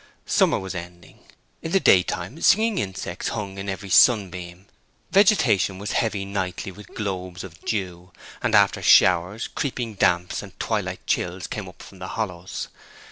[0.25, 1.19] Summer was ending:
[1.61, 4.65] in the daytime singing insects hung in every sunbeam;
[5.11, 8.11] vegetation was heavy nightly with globes of dew;
[8.41, 12.67] and after showers creeping damps and twilight chills came up from the hollows.